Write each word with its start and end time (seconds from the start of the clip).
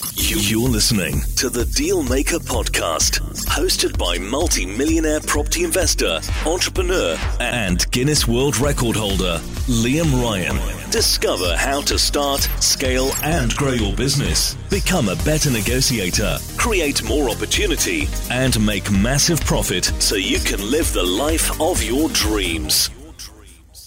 You're 0.00 0.68
listening 0.68 1.22
to 1.36 1.48
the 1.50 1.64
Dealmaker 1.64 2.38
Podcast, 2.38 3.20
hosted 3.46 3.98
by 3.98 4.18
multi 4.18 4.64
millionaire 4.64 5.18
property 5.20 5.64
investor, 5.64 6.20
entrepreneur, 6.46 7.16
and 7.40 7.90
Guinness 7.90 8.28
World 8.28 8.58
Record 8.58 8.94
holder, 8.94 9.40
Liam 9.66 10.22
Ryan. 10.22 10.56
Discover 10.90 11.56
how 11.56 11.80
to 11.82 11.98
start, 11.98 12.42
scale, 12.60 13.10
and 13.24 13.52
grow 13.56 13.72
your 13.72 13.94
business. 13.96 14.54
Become 14.70 15.08
a 15.08 15.16
better 15.16 15.50
negotiator, 15.50 16.38
create 16.56 17.02
more 17.08 17.28
opportunity, 17.28 18.08
and 18.30 18.64
make 18.64 18.90
massive 18.92 19.40
profit 19.40 19.86
so 19.98 20.14
you 20.14 20.38
can 20.38 20.60
live 20.70 20.92
the 20.92 21.02
life 21.02 21.60
of 21.60 21.82
your 21.82 22.08
dreams. 22.10 22.90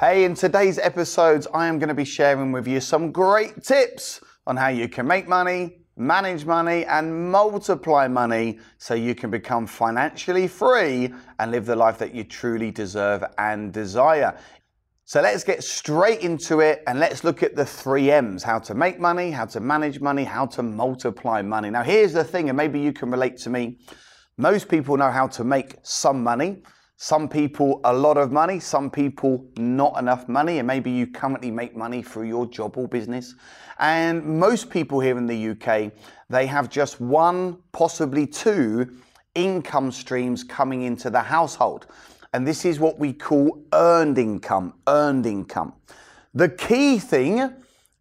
Hey, 0.00 0.24
in 0.24 0.34
today's 0.34 0.78
episodes, 0.80 1.46
I 1.54 1.68
am 1.68 1.78
going 1.78 1.88
to 1.88 1.94
be 1.94 2.04
sharing 2.04 2.50
with 2.50 2.66
you 2.66 2.80
some 2.80 3.12
great 3.12 3.62
tips 3.62 4.20
on 4.48 4.56
how 4.56 4.68
you 4.68 4.88
can 4.88 5.06
make 5.06 5.28
money 5.28 5.76
manage 6.06 6.44
money 6.44 6.84
and 6.86 7.30
multiply 7.30 8.08
money 8.08 8.58
so 8.78 8.94
you 8.94 9.14
can 9.14 9.30
become 9.30 9.66
financially 9.66 10.48
free 10.48 11.12
and 11.38 11.50
live 11.50 11.66
the 11.66 11.76
life 11.76 11.98
that 11.98 12.14
you 12.14 12.24
truly 12.24 12.70
deserve 12.70 13.24
and 13.38 13.72
desire. 13.72 14.36
So 15.04 15.20
let's 15.20 15.44
get 15.44 15.62
straight 15.62 16.20
into 16.20 16.60
it 16.60 16.82
and 16.86 16.98
let's 16.98 17.22
look 17.22 17.42
at 17.42 17.54
the 17.54 17.66
three 17.66 18.10
M's 18.10 18.42
how 18.42 18.58
to 18.60 18.74
make 18.74 18.98
money, 18.98 19.30
how 19.30 19.44
to 19.46 19.60
manage 19.60 20.00
money, 20.00 20.24
how 20.24 20.46
to 20.46 20.62
multiply 20.62 21.42
money. 21.42 21.70
Now, 21.70 21.82
here's 21.82 22.12
the 22.12 22.24
thing, 22.24 22.48
and 22.48 22.56
maybe 22.56 22.80
you 22.80 22.92
can 22.92 23.10
relate 23.10 23.36
to 23.38 23.50
me. 23.50 23.78
Most 24.38 24.68
people 24.68 24.96
know 24.96 25.10
how 25.10 25.26
to 25.28 25.44
make 25.44 25.76
some 25.82 26.22
money. 26.22 26.62
Some 27.02 27.28
people 27.28 27.80
a 27.82 27.92
lot 27.92 28.16
of 28.16 28.30
money, 28.30 28.60
some 28.60 28.88
people 28.88 29.44
not 29.56 29.98
enough 29.98 30.28
money, 30.28 30.60
and 30.60 30.68
maybe 30.68 30.88
you 30.88 31.08
currently 31.08 31.50
make 31.50 31.74
money 31.74 32.00
through 32.00 32.28
your 32.28 32.46
job 32.46 32.78
or 32.78 32.86
business. 32.86 33.34
And 33.80 34.24
most 34.38 34.70
people 34.70 35.00
here 35.00 35.18
in 35.18 35.26
the 35.26 35.48
UK, 35.50 35.90
they 36.30 36.46
have 36.46 36.70
just 36.70 37.00
one, 37.00 37.58
possibly 37.72 38.24
two 38.24 38.98
income 39.34 39.90
streams 39.90 40.44
coming 40.44 40.82
into 40.82 41.10
the 41.10 41.22
household. 41.22 41.88
And 42.34 42.46
this 42.46 42.64
is 42.64 42.78
what 42.78 43.00
we 43.00 43.12
call 43.12 43.60
earned 43.72 44.16
income, 44.16 44.74
earned 44.86 45.26
income. 45.26 45.72
The 46.34 46.50
key 46.50 47.00
thing 47.00 47.52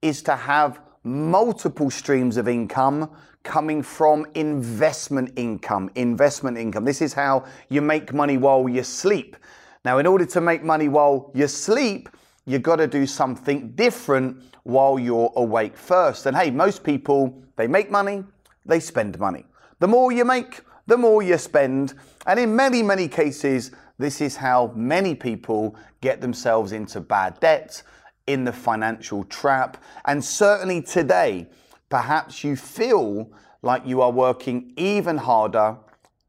is 0.00 0.22
to 0.22 0.36
have 0.36 0.80
multiple 1.06 1.90
streams 1.90 2.36
of 2.36 2.48
income 2.48 3.08
coming 3.44 3.80
from 3.80 4.26
investment 4.34 5.32
income. 5.36 5.88
Investment 5.94 6.58
income. 6.58 6.84
This 6.84 7.00
is 7.00 7.12
how 7.14 7.44
you 7.68 7.80
make 7.80 8.12
money 8.12 8.36
while 8.36 8.68
you 8.68 8.82
sleep. 8.82 9.36
Now, 9.84 9.98
in 9.98 10.06
order 10.06 10.26
to 10.26 10.40
make 10.40 10.64
money 10.64 10.88
while 10.88 11.30
you 11.32 11.46
sleep, 11.46 12.08
you've 12.44 12.62
got 12.62 12.76
to 12.76 12.88
do 12.88 13.06
something 13.06 13.70
different 13.70 14.42
while 14.64 14.98
you're 14.98 15.32
awake 15.36 15.76
first. 15.76 16.26
And 16.26 16.36
hey, 16.36 16.50
most 16.50 16.82
people, 16.82 17.40
they 17.54 17.68
make 17.68 17.88
money, 17.88 18.24
they 18.64 18.80
spend 18.80 19.16
money. 19.20 19.46
The 19.78 19.86
more 19.86 20.10
you 20.10 20.24
make, 20.24 20.62
the 20.88 20.96
more 20.96 21.22
you 21.22 21.38
spend. 21.38 21.94
And 22.26 22.40
in 22.40 22.56
many, 22.56 22.82
many 22.82 23.06
cases, 23.06 23.70
this 23.98 24.20
is 24.20 24.34
how 24.34 24.72
many 24.74 25.14
people 25.14 25.76
get 26.00 26.20
themselves 26.20 26.72
into 26.72 27.00
bad 27.00 27.38
debt, 27.38 27.82
in 28.26 28.44
the 28.44 28.52
financial 28.52 29.24
trap. 29.24 29.82
And 30.04 30.24
certainly 30.24 30.82
today, 30.82 31.46
perhaps 31.88 32.42
you 32.44 32.56
feel 32.56 33.30
like 33.62 33.86
you 33.86 34.00
are 34.00 34.10
working 34.10 34.72
even 34.76 35.16
harder, 35.16 35.76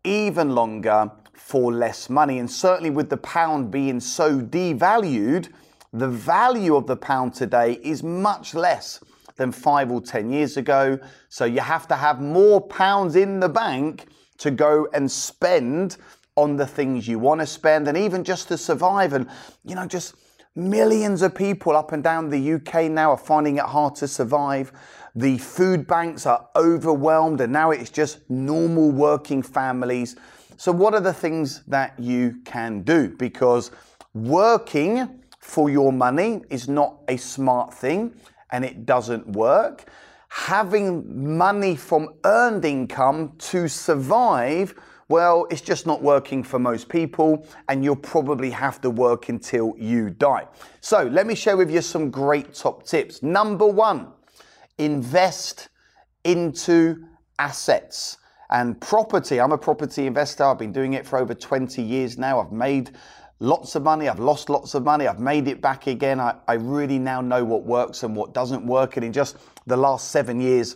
even 0.03 0.55
longer 0.55 1.11
for 1.33 1.71
less 1.71 2.09
money. 2.09 2.39
And 2.39 2.49
certainly 2.49 2.89
with 2.89 3.09
the 3.09 3.17
pound 3.17 3.71
being 3.71 3.99
so 3.99 4.39
devalued, 4.39 5.49
the 5.93 6.07
value 6.07 6.75
of 6.75 6.87
the 6.87 6.97
pound 6.97 7.33
today 7.33 7.79
is 7.83 8.03
much 8.03 8.53
less 8.53 8.99
than 9.37 9.51
five 9.51 9.91
or 9.91 10.01
10 10.01 10.31
years 10.31 10.57
ago. 10.57 10.99
So 11.29 11.45
you 11.45 11.61
have 11.61 11.87
to 11.87 11.95
have 11.95 12.21
more 12.21 12.59
pounds 12.59 13.15
in 13.15 13.39
the 13.39 13.49
bank 13.49 14.07
to 14.39 14.51
go 14.51 14.87
and 14.93 15.09
spend 15.09 15.97
on 16.35 16.55
the 16.55 16.67
things 16.67 17.07
you 17.07 17.17
want 17.17 17.41
to 17.41 17.47
spend 17.47 17.87
and 17.87 17.97
even 17.97 18.23
just 18.23 18.47
to 18.49 18.57
survive. 18.57 19.13
And, 19.13 19.27
you 19.63 19.75
know, 19.75 19.85
just 19.85 20.15
millions 20.57 21.21
of 21.21 21.35
people 21.35 21.75
up 21.75 21.91
and 21.91 22.03
down 22.03 22.29
the 22.29 22.53
UK 22.53 22.89
now 22.91 23.11
are 23.11 23.17
finding 23.17 23.57
it 23.57 23.63
hard 23.63 23.95
to 23.95 24.07
survive. 24.07 24.71
The 25.15 25.37
food 25.37 25.87
banks 25.87 26.25
are 26.25 26.49
overwhelmed, 26.55 27.39
and 27.41 27.53
now 27.53 27.71
it's 27.71 27.89
just 27.89 28.27
normal 28.29 28.91
working 28.91 29.41
families. 29.41 30.15
So, 30.57 30.71
what 30.71 30.93
are 30.95 30.99
the 30.99 31.13
things 31.13 31.63
that 31.67 31.97
you 31.99 32.41
can 32.43 32.81
do? 32.81 33.09
Because 33.09 33.71
working 34.13 35.21
for 35.39 35.69
your 35.69 35.93
money 35.93 36.41
is 36.49 36.67
not 36.67 36.97
a 37.07 37.17
smart 37.17 37.73
thing 37.73 38.13
and 38.51 38.65
it 38.65 38.85
doesn't 38.85 39.27
work. 39.29 39.85
Having 40.29 41.37
money 41.37 41.75
from 41.75 42.09
earned 42.25 42.65
income 42.65 43.33
to 43.37 43.67
survive, 43.67 44.73
well, 45.09 45.47
it's 45.49 45.61
just 45.61 45.85
not 45.87 46.01
working 46.01 46.43
for 46.43 46.59
most 46.59 46.89
people, 46.89 47.45
and 47.69 47.83
you'll 47.83 47.95
probably 47.95 48.49
have 48.49 48.81
to 48.81 48.89
work 48.89 49.29
until 49.29 49.73
you 49.77 50.09
die. 50.09 50.47
So, 50.81 51.03
let 51.03 51.25
me 51.25 51.35
share 51.35 51.55
with 51.55 51.71
you 51.71 51.81
some 51.81 52.11
great 52.11 52.53
top 52.53 52.85
tips. 52.85 53.23
Number 53.23 53.65
one, 53.65 54.11
invest 54.77 55.69
into 56.23 57.05
assets 57.39 58.17
and 58.49 58.79
property. 58.81 59.39
I'm 59.39 59.51
a 59.51 59.57
property 59.57 60.07
investor. 60.07 60.43
I've 60.43 60.59
been 60.59 60.73
doing 60.73 60.93
it 60.93 61.05
for 61.05 61.19
over 61.19 61.33
20 61.33 61.81
years 61.81 62.17
now. 62.17 62.39
I've 62.39 62.51
made 62.51 62.91
lots 63.39 63.75
of 63.75 63.83
money. 63.83 64.09
I've 64.09 64.19
lost 64.19 64.49
lots 64.49 64.73
of 64.73 64.83
money. 64.83 65.07
I've 65.07 65.19
made 65.19 65.47
it 65.47 65.61
back 65.61 65.87
again. 65.87 66.19
I, 66.19 66.35
I 66.47 66.53
really 66.53 66.99
now 66.99 67.21
know 67.21 67.43
what 67.43 67.63
works 67.63 68.03
and 68.03 68.15
what 68.15 68.33
doesn't 68.33 68.65
work. 68.65 68.97
And 68.97 69.05
in 69.05 69.13
just 69.13 69.37
the 69.65 69.77
last 69.77 70.11
seven 70.11 70.39
years, 70.39 70.75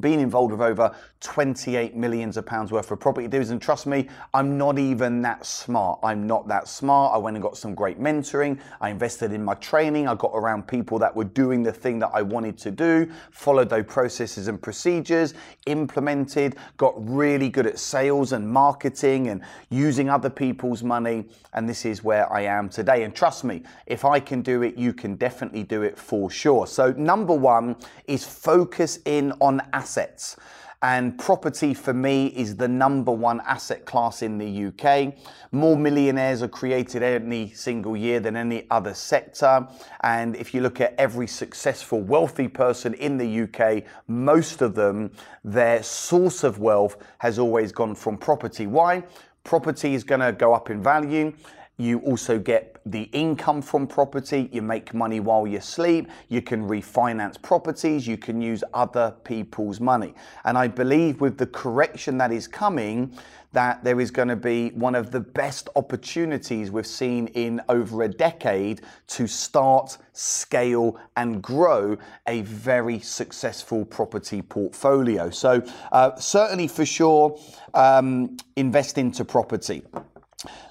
been 0.00 0.20
involved 0.20 0.52
with 0.52 0.60
over 0.60 0.94
28 1.20 1.96
millions 1.96 2.36
of 2.36 2.44
pounds 2.44 2.70
worth 2.70 2.90
of 2.90 3.00
property 3.00 3.26
deals. 3.26 3.50
And 3.50 3.60
trust 3.60 3.86
me, 3.86 4.08
I'm 4.34 4.58
not 4.58 4.78
even 4.78 5.22
that 5.22 5.46
smart. 5.46 5.98
I'm 6.02 6.26
not 6.26 6.46
that 6.48 6.68
smart. 6.68 7.14
I 7.14 7.18
went 7.18 7.36
and 7.36 7.42
got 7.42 7.56
some 7.56 7.74
great 7.74 7.98
mentoring. 7.98 8.60
I 8.80 8.90
invested 8.90 9.32
in 9.32 9.44
my 9.44 9.54
training. 9.54 10.06
I 10.08 10.14
got 10.14 10.32
around 10.34 10.68
people 10.68 10.98
that 10.98 11.14
were 11.14 11.24
doing 11.24 11.62
the 11.62 11.72
thing 11.72 11.98
that 12.00 12.10
I 12.12 12.22
wanted 12.22 12.58
to 12.58 12.70
do, 12.70 13.10
followed 13.30 13.70
those 13.70 13.86
processes 13.86 14.48
and 14.48 14.60
procedures, 14.60 15.34
implemented, 15.66 16.56
got 16.76 16.94
really 16.96 17.48
good 17.48 17.66
at 17.66 17.78
sales 17.78 18.32
and 18.32 18.48
marketing 18.48 19.28
and 19.28 19.42
using 19.70 20.10
other 20.10 20.30
people's 20.30 20.82
money. 20.82 21.24
And 21.54 21.68
this 21.68 21.84
is 21.84 22.04
where 22.04 22.30
I 22.32 22.42
am 22.42 22.68
today. 22.68 23.04
And 23.04 23.14
trust 23.14 23.44
me, 23.44 23.62
if 23.86 24.04
I 24.04 24.20
can 24.20 24.42
do 24.42 24.62
it, 24.62 24.76
you 24.76 24.92
can 24.92 25.16
definitely 25.16 25.62
do 25.62 25.82
it 25.82 25.98
for 25.98 26.30
sure. 26.30 26.66
So, 26.66 26.92
number 26.92 27.34
one 27.34 27.76
is 28.06 28.24
focus 28.24 28.98
in 29.06 29.32
on 29.40 29.62
assets. 29.76 30.36
And 30.82 31.18
property 31.18 31.74
for 31.74 31.94
me 31.94 32.26
is 32.28 32.56
the 32.56 32.68
number 32.68 33.10
one 33.10 33.40
asset 33.40 33.86
class 33.86 34.22
in 34.22 34.38
the 34.38 34.66
UK. 34.66 35.14
More 35.52 35.76
millionaires 35.76 36.42
are 36.42 36.48
created 36.48 37.02
any 37.02 37.50
single 37.50 37.96
year 37.96 38.20
than 38.20 38.36
any 38.36 38.66
other 38.70 38.94
sector. 38.94 39.66
And 40.02 40.36
if 40.36 40.54
you 40.54 40.60
look 40.60 40.80
at 40.80 40.94
every 40.98 41.26
successful, 41.26 42.00
wealthy 42.02 42.48
person 42.48 42.94
in 42.94 43.16
the 43.16 43.42
UK, 43.42 43.84
most 44.06 44.60
of 44.62 44.74
them, 44.74 45.12
their 45.44 45.82
source 45.82 46.44
of 46.44 46.58
wealth 46.58 46.96
has 47.18 47.38
always 47.38 47.72
gone 47.72 47.94
from 47.94 48.18
property. 48.18 48.66
Why? 48.66 49.02
Property 49.44 49.94
is 49.94 50.04
going 50.04 50.20
to 50.20 50.32
go 50.32 50.52
up 50.54 50.70
in 50.70 50.82
value. 50.82 51.32
You 51.78 51.98
also 52.00 52.38
get 52.38 52.80
the 52.86 53.02
income 53.12 53.60
from 53.60 53.86
property. 53.86 54.48
You 54.50 54.62
make 54.62 54.94
money 54.94 55.20
while 55.20 55.46
you 55.46 55.60
sleep. 55.60 56.08
You 56.28 56.40
can 56.40 56.66
refinance 56.66 57.40
properties. 57.40 58.06
You 58.06 58.16
can 58.16 58.40
use 58.40 58.64
other 58.72 59.14
people's 59.24 59.78
money. 59.78 60.14
And 60.44 60.56
I 60.56 60.68
believe 60.68 61.20
with 61.20 61.36
the 61.36 61.46
correction 61.46 62.16
that 62.16 62.32
is 62.32 62.48
coming, 62.48 63.12
that 63.52 63.84
there 63.84 64.00
is 64.00 64.10
going 64.10 64.28
to 64.28 64.36
be 64.36 64.70
one 64.70 64.94
of 64.94 65.10
the 65.10 65.20
best 65.20 65.68
opportunities 65.76 66.70
we've 66.70 66.86
seen 66.86 67.26
in 67.28 67.60
over 67.68 68.04
a 68.04 68.08
decade 68.08 68.80
to 69.08 69.26
start, 69.26 69.98
scale, 70.14 70.98
and 71.16 71.42
grow 71.42 71.96
a 72.26 72.40
very 72.42 73.00
successful 73.00 73.84
property 73.84 74.40
portfolio. 74.40 75.28
So, 75.28 75.62
uh, 75.92 76.16
certainly 76.16 76.68
for 76.68 76.86
sure, 76.86 77.38
um, 77.74 78.38
invest 78.56 78.96
into 78.96 79.24
property. 79.26 79.82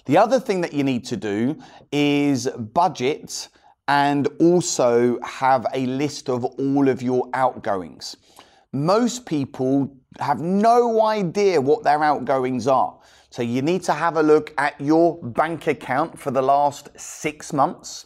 The 0.06 0.18
other 0.18 0.40
thing 0.40 0.62
that 0.62 0.74
you 0.74 0.84
need 0.84 1.06
to 1.06 1.18
do 1.18 1.58
is 1.92 2.48
budget 2.48 3.50
and 3.88 4.28
also 4.40 5.20
have 5.22 5.66
a 5.74 5.86
list 5.86 6.30
of 6.30 6.44
all 6.44 6.90
of 6.90 7.02
your 7.02 7.30
outgoings. 7.34 8.18
Most 8.72 9.26
people 9.26 9.96
have 10.20 10.40
no 10.40 11.06
idea 11.06 11.62
what 11.62 11.84
their 11.84 12.04
outgoings 12.04 12.68
are. 12.68 12.98
So 13.30 13.42
you 13.42 13.62
need 13.62 13.84
to 13.84 13.94
have 13.94 14.18
a 14.18 14.24
look 14.24 14.54
at 14.58 14.80
your 14.80 15.22
bank 15.22 15.68
account 15.68 16.18
for 16.18 16.32
the 16.32 16.42
last 16.42 16.90
six 16.96 17.52
months. 17.52 18.06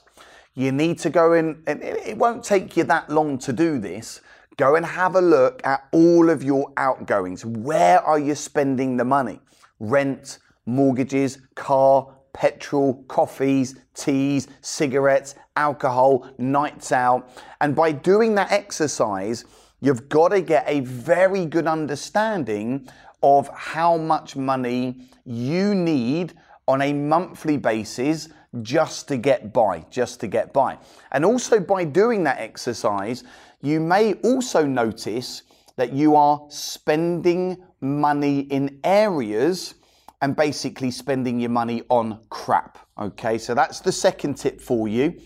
You 0.56 0.72
need 0.72 0.98
to 1.00 1.10
go 1.10 1.34
in, 1.34 1.64
and 1.68 1.82
it 1.84 2.18
won't 2.18 2.44
take 2.44 2.76
you 2.76 2.84
that 2.86 3.10
long 3.10 3.38
to 3.40 3.54
do 3.54 3.80
this. 3.80 4.22
Go 4.58 4.76
and 4.76 4.86
have 4.86 5.16
a 5.16 5.22
look 5.22 5.66
at 5.66 5.88
all 5.94 6.30
of 6.30 6.44
your 6.44 6.74
outgoings. 6.76 7.46
Where 7.46 8.02
are 8.02 8.20
you 8.20 8.36
spending 8.36 8.98
the 8.98 9.06
money? 9.06 9.40
Rent, 9.80 10.40
mortgages, 10.66 11.40
car, 11.56 12.08
petrol, 12.34 13.04
coffees, 13.08 13.76
teas, 13.94 14.48
cigarettes, 14.62 15.36
alcohol, 15.56 16.30
nights 16.38 16.92
out. 16.92 17.30
And 17.60 17.76
by 17.76 17.92
doing 17.92 18.36
that 18.36 18.52
exercise, 18.52 19.46
You've 19.82 20.10
got 20.10 20.30
to 20.30 20.42
get 20.42 20.66
a 20.68 20.82
very 20.82 21.46
good 21.46 21.66
understanding 21.66 22.90
of 23.24 23.50
how 23.50 23.98
much 23.98 24.36
money 24.36 25.10
you 25.26 25.74
need 25.74 26.34
on 26.68 26.82
a 26.82 26.92
monthly 26.94 27.58
basis 27.58 28.30
just 28.62 29.08
to 29.08 29.18
get 29.18 29.54
by, 29.54 29.86
just 29.90 30.20
to 30.20 30.28
get 30.28 30.52
by. 30.52 30.78
And 31.12 31.24
also 31.24 31.60
by 31.60 31.86
doing 31.86 32.24
that 32.24 32.40
exercise, 32.40 33.24
you 33.62 33.80
may 33.80 34.14
also 34.16 34.66
notice 34.66 35.44
that 35.78 35.94
you 35.94 36.16
are 36.16 36.46
spending 36.50 37.64
money 37.80 38.42
in 38.42 38.80
areas 38.84 39.76
and 40.22 40.36
basically 40.36 40.92
spending 40.92 41.40
your 41.40 41.50
money 41.50 41.84
on 41.90 42.20
crap. 42.30 42.78
Okay, 43.00 43.38
so 43.38 43.54
that's 43.54 43.80
the 43.80 43.92
second 43.92 44.36
tip 44.36 44.60
for 44.60 44.88
you 44.88 45.20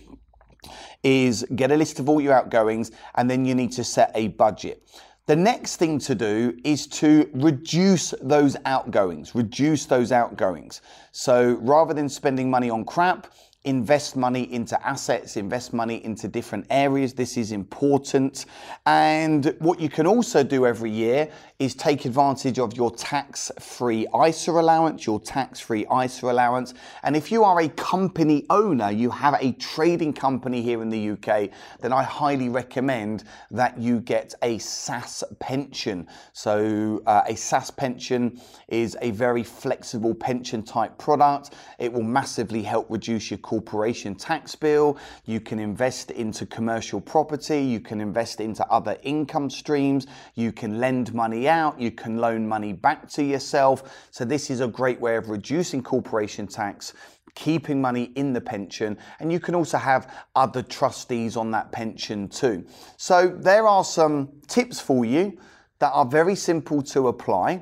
is 1.03 1.45
get 1.55 1.71
a 1.71 1.75
list 1.75 1.99
of 1.99 2.07
all 2.07 2.21
your 2.21 2.33
outgoings 2.33 2.91
and 3.15 3.29
then 3.29 3.43
you 3.43 3.53
need 3.53 3.71
to 3.73 3.83
set 3.83 4.11
a 4.15 4.29
budget. 4.29 4.87
The 5.25 5.35
next 5.35 5.77
thing 5.77 5.99
to 5.99 6.15
do 6.15 6.57
is 6.65 6.85
to 6.87 7.29
reduce 7.33 8.13
those 8.21 8.57
outgoings, 8.65 9.33
reduce 9.35 9.85
those 9.85 10.11
outgoings. 10.11 10.81
So 11.11 11.57
rather 11.61 11.93
than 11.93 12.09
spending 12.09 12.49
money 12.49 12.69
on 12.69 12.83
crap, 12.83 13.27
invest 13.65 14.18
money 14.18 14.51
into 14.51 14.81
assets, 14.86 15.38
invest 15.38 15.74
money 15.74 16.04
into 16.04 16.27
different 16.27 16.65
areas. 16.69 17.13
This 17.13 17.38
is 17.38 17.51
important. 17.51 18.45
And 18.86 19.56
what 19.60 19.80
you 19.80 19.89
can 19.89 20.06
also 20.06 20.44
do 20.44 20.65
every 20.65 20.92
year 20.92 21.30
is 21.60 21.74
take 21.74 22.04
advantage 22.04 22.60
of 22.60 22.75
your 22.75 22.92
tax 22.92 23.51
free 23.60 24.06
ISA 24.27 24.51
allowance, 24.51 25.06
your 25.06 25.19
tax 25.19 25.62
free 25.62 25.86
ISA 26.04 26.30
allowance. 26.30 26.74
And 27.04 27.15
if 27.15 27.31
you 27.31 27.44
are 27.45 27.62
a 27.62 27.69
company 27.69 28.45
owner, 28.50 28.92
you 28.92 29.10
have 29.10 29.36
a 29.39 29.54
trading 29.54 30.12
company 30.12 30.62
here 30.62 30.81
in 30.81 30.89
the 30.89 31.12
UK, 31.12 31.50
then 31.80 31.94
I 31.94 32.04
highly 32.04 32.50
recommend 32.50 33.24
that 33.51 33.77
you 33.77 34.01
get 34.01 34.33
a 34.42 34.57
SSAS 34.57 35.24
pension. 35.39 36.07
So, 36.33 37.01
uh, 37.06 37.21
a 37.27 37.33
SSAS 37.33 37.75
pension 37.77 38.42
is 38.68 38.98
a 39.01 39.12
very 39.12 39.44
flexible 39.44 40.13
pension 40.13 40.63
type 40.63 40.98
product. 40.98 41.51
It 41.80 41.94
will 41.94 42.04
massively 42.04 42.62
help 42.62 42.88
reduce 42.89 43.31
your 43.31 43.38
corporation 43.53 44.15
tax 44.15 44.55
bill. 44.55 44.97
You 45.25 45.39
can 45.39 45.59
invest 45.59 46.09
into 46.09 46.44
commercial 46.47 47.00
property, 47.00 47.61
you 47.61 47.79
can 47.79 48.01
invest 48.01 48.41
into 48.41 48.65
other 48.67 48.97
income 49.03 49.51
streams, 49.51 50.07
you 50.33 50.51
can 50.51 50.79
lend 50.79 51.13
money 51.13 51.47
out, 51.47 51.79
you 51.79 51.91
can 51.91 52.17
loan 52.17 52.47
money 52.47 52.73
back 52.73 53.07
to 53.09 53.23
yourself. 53.23 54.07
So, 54.09 54.25
this 54.25 54.50
is 54.50 54.59
a 54.59 54.67
great 54.67 55.00
way 55.00 55.17
of 55.17 55.29
reducing 55.29 55.83
corporation 55.83 56.47
tax 56.47 56.94
keeping 57.35 57.79
money 57.81 58.11
in 58.15 58.33
the 58.33 58.41
pension, 58.41 58.97
and 59.19 59.31
you 59.31 59.39
can 59.39 59.55
also 59.55 59.77
have 59.77 60.11
other 60.35 60.61
trustees 60.63 61.35
on 61.35 61.51
that 61.51 61.71
pension 61.71 62.27
too. 62.27 62.65
So, 62.97 63.27
there 63.27 63.67
are 63.67 63.83
some 63.83 64.29
tips 64.47 64.79
for 64.79 65.05
you 65.05 65.38
that 65.77 65.91
are 65.91 66.05
very 66.05 66.35
simple 66.35 66.81
to 66.81 67.07
apply. 67.07 67.61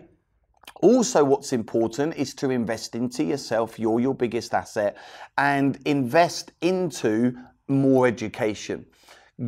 Also, 0.81 1.23
what's 1.23 1.53
important 1.53 2.15
is 2.15 2.33
to 2.35 2.49
invest 2.49 2.95
into 2.95 3.23
yourself. 3.23 3.79
You're 3.79 3.99
your 3.99 4.15
biggest 4.15 4.53
asset 4.53 4.97
and 5.37 5.79
invest 5.85 6.51
into 6.61 7.37
more 7.67 8.07
education. 8.07 8.85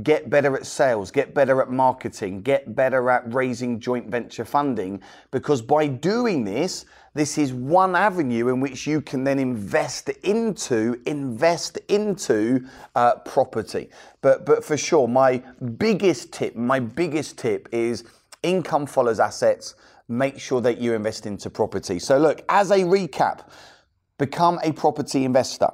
Get 0.02 0.30
better 0.30 0.56
at 0.56 0.66
sales, 0.66 1.12
get 1.12 1.36
better 1.36 1.62
at 1.62 1.70
marketing, 1.70 2.42
get 2.42 2.76
better 2.76 3.10
at 3.10 3.32
raising 3.32 3.80
joint 3.80 4.08
venture 4.08 4.46
funding. 4.46 5.02
Because 5.32 5.62
by 5.62 5.88
doing 5.88 6.44
this, 6.44 6.86
this 7.14 7.38
is 7.38 7.54
one 7.54 7.96
avenue 7.96 8.48
in 8.48 8.60
which 8.60 8.88
you 8.88 9.02
can 9.02 9.24
then 9.24 9.38
invest 9.38 10.10
into 10.24 11.00
invest 11.06 11.78
into 11.90 12.68
uh, 12.96 13.16
property. 13.18 13.90
But 14.22 14.46
but 14.46 14.64
for 14.64 14.78
sure, 14.78 15.08
my 15.08 15.44
biggest 15.78 16.34
tip, 16.34 16.56
my 16.56 16.80
biggest 16.80 17.38
tip 17.38 17.70
is 17.72 18.04
income 18.42 18.88
follows 18.88 19.20
assets 19.20 19.76
make 20.18 20.40
sure 20.40 20.62
that 20.62 20.80
you 20.80 20.94
invest 20.94 21.26
into 21.26 21.50
property. 21.50 22.00
So, 22.00 22.18
look, 22.18 22.44
as 22.50 22.72
a 22.72 22.80
recap, 22.80 23.48
become 24.18 24.60
a 24.64 24.72
property 24.72 25.26
investor. 25.26 25.70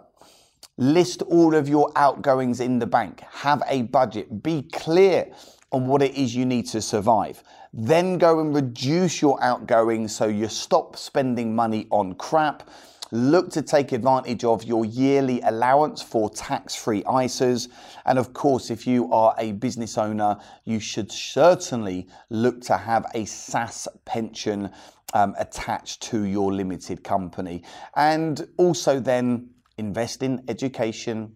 List 0.78 1.22
all 1.24 1.56
of 1.56 1.68
your 1.68 1.92
outgoings 1.96 2.60
in 2.60 2.80
the 2.80 2.88
bank. 2.88 3.22
Have 3.32 3.62
a 3.68 3.84
budget. 3.84 4.42
Be 4.42 4.64
clear 4.64 5.32
on 5.72 5.88
what 5.88 6.02
it 6.02 6.16
is 6.16 6.36
you 6.36 6.46
need 6.46 6.68
to 6.68 6.82
survive. 6.82 7.44
Then 7.74 8.18
go 8.18 8.40
and 8.40 8.56
reduce 8.56 9.22
your 9.22 9.42
outgoings 9.44 10.16
so 10.16 10.28
you 10.28 10.48
stop 10.48 10.96
spending 10.96 11.56
money 11.56 11.88
on 11.92 12.16
crap 12.16 12.68
Look 13.12 13.50
to 13.52 13.62
take 13.62 13.92
advantage 13.92 14.44
of 14.44 14.64
your 14.64 14.86
yearly 14.86 15.42
allowance 15.42 16.02
for 16.02 16.30
tax 16.30 16.76
free 16.76 17.02
ISAs. 17.04 17.68
And 18.06 18.20
of 18.20 18.34
course, 18.34 18.70
if 18.70 18.86
you 18.86 19.12
are 19.12 19.34
a 19.38 19.54
business 19.54 19.98
owner, 19.98 20.38
you 20.66 20.80
should 20.80 21.12
certainly 21.12 22.08
look 22.30 22.62
to 22.62 22.78
have 22.78 23.06
a 23.16 23.24
SSAS 23.24 23.88
pension 24.06 24.70
um, 25.14 25.36
attached 25.40 26.02
to 26.04 26.24
your 26.24 26.54
limited 26.54 27.04
company. 27.04 27.64
And 27.96 28.48
also, 28.58 29.00
then 29.00 29.50
invest 29.78 30.22
in 30.22 30.44
education, 30.48 31.36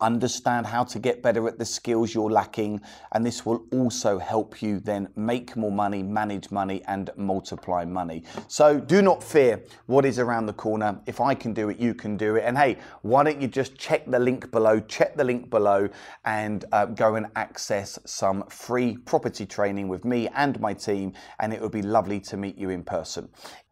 understand 0.00 0.66
how 0.66 0.84
to 0.84 0.98
get 0.98 1.22
better 1.22 1.46
at 1.48 1.58
the 1.58 1.64
skills 1.64 2.14
you're 2.14 2.30
lacking, 2.30 2.80
and 3.12 3.24
this 3.24 3.44
will 3.44 3.64
also 3.72 4.18
help 4.18 4.62
you 4.62 4.80
then 4.80 5.08
make 5.16 5.56
more 5.56 5.72
money, 5.72 6.02
manage 6.02 6.50
money, 6.50 6.82
and 6.86 7.10
multiply 7.16 7.84
money. 7.84 8.22
So 8.46 8.78
do 8.78 9.02
not 9.02 9.22
fear 9.22 9.62
what 9.86 10.04
is 10.04 10.18
around 10.18 10.46
the 10.46 10.52
corner. 10.52 11.00
If 11.06 11.20
I 11.20 11.34
can 11.34 11.52
do 11.52 11.68
it, 11.68 11.78
you 11.78 11.94
can 11.94 12.16
do 12.16 12.36
it. 12.36 12.44
And 12.44 12.56
hey, 12.56 12.78
why 13.02 13.24
don't 13.24 13.40
you 13.40 13.48
just 13.48 13.76
check 13.76 14.06
the 14.06 14.18
link 14.18 14.50
below, 14.50 14.80
check 14.80 15.16
the 15.16 15.24
link 15.24 15.50
below, 15.50 15.88
and 16.24 16.64
uh, 16.72 16.86
go 16.86 17.16
and 17.16 17.26
access 17.36 17.98
some 18.04 18.44
free 18.48 18.96
property 18.96 19.46
training 19.46 19.88
with 19.88 20.04
me 20.04 20.28
and 20.28 20.60
my 20.60 20.74
team, 20.74 21.12
and 21.40 21.52
it 21.52 21.60
would 21.60 21.72
be 21.72 21.82
lovely 21.82 22.20
to 22.20 22.36
meet 22.36 22.56
you 22.56 22.70
in 22.70 22.82
person. 22.82 23.28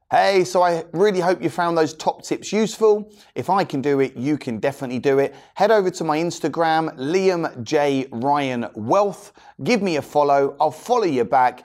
Hey, 0.09 0.45
so 0.45 0.63
I 0.63 0.85
really 0.93 1.19
hope 1.19 1.43
you 1.43 1.51
found 1.51 1.77
those 1.77 1.93
top 1.93 2.23
tips 2.23 2.53
useful. 2.53 3.13
If 3.35 3.51
I 3.51 3.65
can 3.65 3.83
do 3.83 3.99
it, 3.99 4.17
you 4.17 4.39
can 4.39 4.61
definitely 4.61 5.01
do 5.01 5.19
it. 5.19 5.35
Head 5.55 5.73
over 5.73 5.91
to 5.91 6.05
my 6.05 6.19
Instagram, 6.19 6.97
Liam 6.97 7.61
J. 7.65 8.07
Ryan 8.13 8.69
Wealth. 8.77 9.33
Give 9.65 9.83
me 9.83 9.97
a 9.97 10.03
follow. 10.03 10.55
I'll 10.61 10.71
follow 10.71 11.07
you 11.07 11.25
back 11.25 11.65